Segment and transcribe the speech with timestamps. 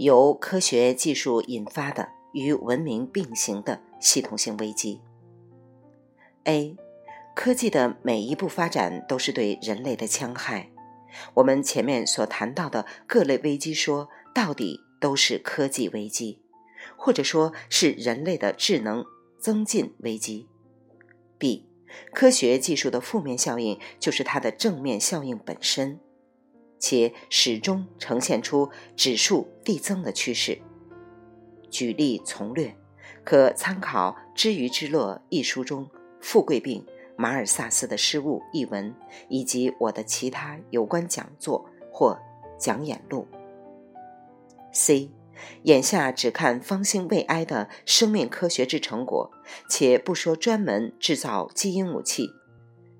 [0.00, 5.02] 由科学技术引发的与文明并行的系统性危机。
[6.44, 6.74] A，
[7.36, 10.70] 科技的每一步发展都是对人类的戕害。
[11.34, 16.40] 我们前面所谈到的各类危机，说到底都是科技危机，
[16.96, 19.04] 或者说是人类的智能
[19.38, 20.48] 增进危机。
[21.36, 21.68] B，
[22.14, 26.00] 科学技术的负面效应就是它的正面效应本身。
[26.80, 30.60] 且始终呈现出指数递增的趋势。
[31.70, 32.74] 举例从略，
[33.22, 35.84] 可参考《知鱼之乐》一书中
[36.20, 36.84] 《富贵病》
[37.16, 38.92] 马尔萨斯的失误一文，
[39.28, 42.18] 以及我的其他有关讲座或
[42.58, 43.28] 讲演录。
[44.72, 45.10] C，
[45.64, 49.30] 眼下只看方兴未艾的生命科学之成果，
[49.68, 52.30] 且不说专门制造基因武器，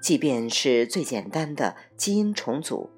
[0.00, 2.90] 即便是最简单的基因重组。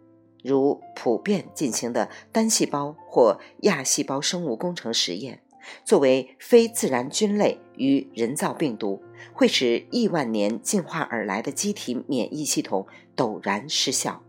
[0.45, 5.41] 如普遍进行的单细胞或亚细胞生物工程实验，
[5.87, 12.87] 作为非自然菌类与人造病毒，会使亿万年进化而来的机体免疫系统
[13.17, 14.23] 陡然失效，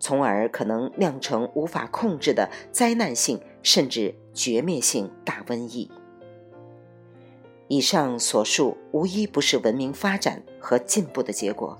[0.00, 5.88] 从而可能酿成无法控制的灾难性甚至绝灭性大瘟疫。
[7.68, 11.78] 以上所述无一不是文明发展和进步的结果，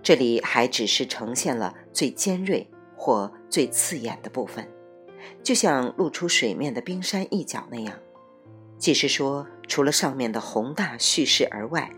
[0.00, 2.68] 这里还只是呈现了最尖锐。
[3.00, 4.68] 或最刺眼的部分，
[5.42, 7.94] 就像露出水面的冰山一角那样。
[8.76, 11.90] 即是说，除了上面的宏大叙事而外，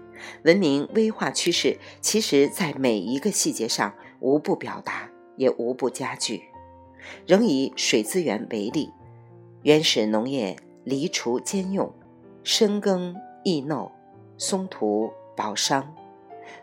[0.45, 6.45] 文明危化趋势其实在每一个细节上无不表达，也无不加剧。
[7.27, 8.89] 仍以水资源为例，
[9.63, 11.93] 原始农业犁锄兼用，
[12.45, 13.91] 深耕易耨，
[14.39, 15.93] 松土保商。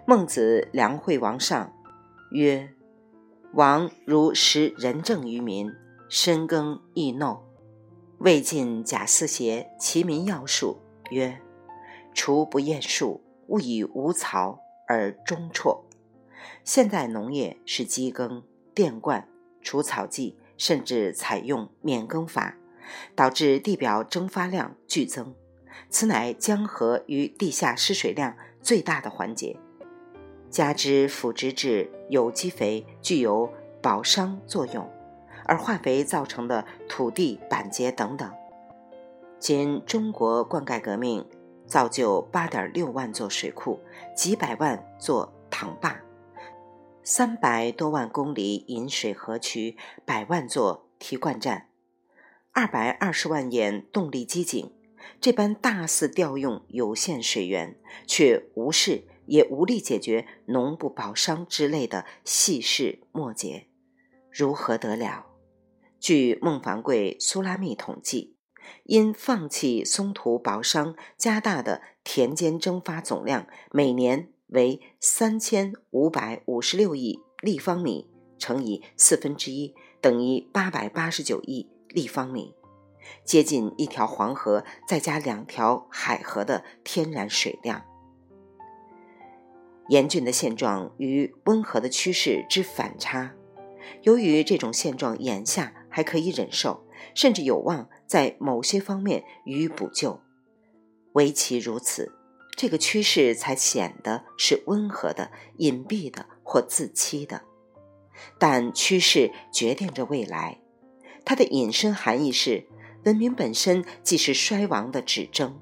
[0.06, 1.74] 孟子梁惠王上
[2.32, 2.70] 曰。
[3.54, 5.74] 王如实仁政于民，
[6.08, 7.40] 深耕易耨。
[8.20, 10.78] 魏晋贾思勰其民要术
[11.10, 11.42] 曰
[12.14, 15.84] ：“除不厌树，勿以无草而终辍。”
[16.64, 18.44] 现代农业是机耕、
[18.76, 19.28] 电灌、
[19.64, 22.56] 除草剂，甚至采用免耕法，
[23.16, 25.34] 导致地表蒸发量剧增。
[25.90, 29.58] 此乃江河与地下失水量最大的环节。
[30.50, 33.52] 加之腐殖质有机肥具有
[33.82, 34.90] 保墒作用，
[35.46, 38.32] 而化肥造成的土地板结等等。
[39.38, 41.26] 今中国灌溉革命
[41.66, 43.80] 造就八点六万座水库，
[44.16, 46.02] 几百万座塘坝，
[47.04, 51.68] 三百多万公里引水河渠，百万座提灌站，
[52.52, 54.74] 二百二十万眼动力机井，
[55.22, 57.78] 这般大肆调用有限水源，
[58.08, 59.04] 却无视。
[59.30, 63.68] 也无力解决农不保墒之类的细事末节，
[64.32, 65.28] 如何得了？
[66.00, 68.36] 据孟凡贵、苏拉密统计，
[68.84, 82.56] 因放弃松土保墒，加大的田间蒸发总量每年为三千五百五十六亿立方米，乘以四分之一，等于八百八十九亿立方米，
[83.24, 87.89] 接近一条黄河再加两条海河的天然水量。
[89.90, 93.34] 严峻的现状与温和的趋势之反差，
[94.04, 96.86] 由于这种现状眼下还可以忍受，
[97.16, 100.22] 甚至有望在某些方面予以补救，
[101.14, 102.14] 唯其如此，
[102.56, 107.42] 这个趋势才显得是温和的、隐蔽的或自欺的。
[108.38, 110.60] 但趋势决定着未来，
[111.26, 112.68] 它的引申含义是：
[113.06, 115.60] 文明本身既是衰亡的指征，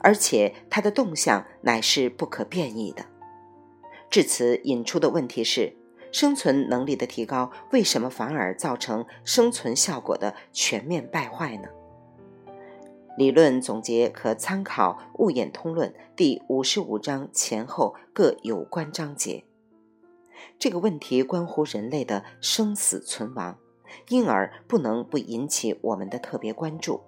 [0.00, 3.06] 而且它的动向乃是不可变异的。
[4.10, 5.76] 至此引出的问题是：
[6.10, 11.68] 生存能力的提高，为什么反而造成生存效果的全面败坏呢？
[13.16, 19.44] 理论总结可参考《物演通论》第五十五章前后各有关章节。
[20.58, 23.58] 这个问题关乎人类的生死存亡，
[24.08, 27.02] 因而不能不引起我们的特别关注。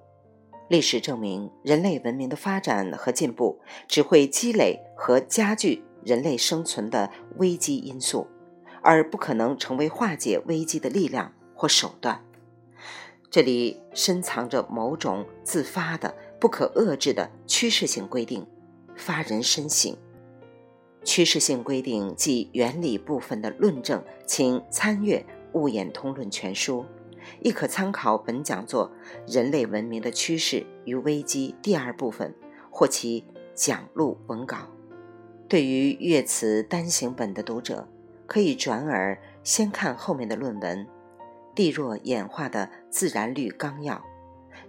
[0.69, 5.82] 历史证明，人类文明的发展和进步只会积累和加剧。
[6.04, 8.26] 人类生存的危机因素，
[8.82, 12.25] 而不可能成为化解危机的力量或手段。
[13.31, 18.46] 这里深藏着某种自发的、不可遏制的趋势性规定，
[18.94, 19.96] 发人深省。
[21.04, 25.25] 趋势性规定即原理部分的论证，请参阅
[25.58, 26.81] 《物演通论全书》，
[27.40, 28.93] 亦可参考本讲座
[29.34, 32.34] 《人类文明的趋势与危机》第二部分
[32.70, 34.58] 或其讲录文稿。
[35.52, 37.87] 对于阅此单行本的读者，
[38.26, 40.87] 可以转而先看后面的论文
[41.54, 43.96] 《地弱演化的自然律纲要》，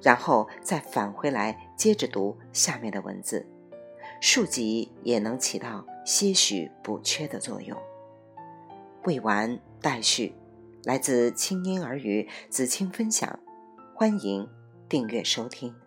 [0.02, 3.48] 然后再返回来接着读下面的文字，
[4.20, 7.78] 数集也能起到些许补缺的作用。
[9.06, 10.36] 未完待续，
[10.84, 13.40] 来自清音儿语子清分享，
[13.96, 14.46] 欢迎
[14.90, 15.83] 订阅收听。